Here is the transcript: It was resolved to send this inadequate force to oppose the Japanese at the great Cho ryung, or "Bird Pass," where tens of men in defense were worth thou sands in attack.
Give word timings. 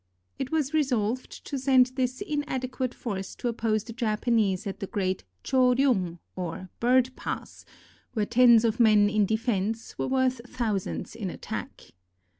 It 0.39 0.49
was 0.51 0.73
resolved 0.73 1.45
to 1.45 1.59
send 1.59 1.91
this 1.93 2.21
inadequate 2.21 2.91
force 2.95 3.35
to 3.35 3.47
oppose 3.49 3.83
the 3.83 3.93
Japanese 3.93 4.65
at 4.65 4.79
the 4.79 4.87
great 4.87 5.25
Cho 5.43 5.75
ryung, 5.75 6.17
or 6.35 6.69
"Bird 6.79 7.15
Pass," 7.15 7.65
where 8.13 8.25
tens 8.25 8.65
of 8.65 8.79
men 8.79 9.11
in 9.11 9.27
defense 9.27 9.95
were 9.99 10.07
worth 10.07 10.41
thou 10.57 10.75
sands 10.79 11.15
in 11.15 11.29
attack. 11.29 11.91